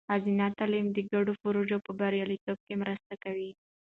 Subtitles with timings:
[0.09, 3.51] ښځینه تعلیم د ګډو پروژو په بریالیتوب کې مرسته کوي.